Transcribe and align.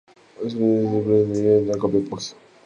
Los 0.41 0.55
manuscritos 0.55 0.87
posteriores 1.03 1.29
derivan 1.37 1.67
de 1.67 1.71
la 1.73 1.77
copia 1.77 1.99
de 1.99 2.07
Poggio. 2.07 2.35